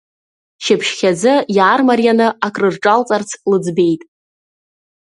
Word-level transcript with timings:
Шьыбжьхьазы 0.63 1.33
иаармарианы 1.55 2.27
акрырҿалҵарц 2.45 3.29
лыӡбеит. 3.49 4.01